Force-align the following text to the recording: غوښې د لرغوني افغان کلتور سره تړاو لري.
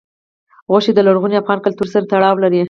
غوښې 0.71 0.91
د 0.95 0.99
لرغوني 1.07 1.35
افغان 1.37 1.59
کلتور 1.65 1.87
سره 1.93 2.07
تړاو 2.11 2.41
لري. 2.43 2.59